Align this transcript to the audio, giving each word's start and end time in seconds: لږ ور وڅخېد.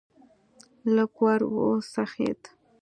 لږ 0.95 1.13
ور 1.21 1.39
وڅخېد. 1.53 2.41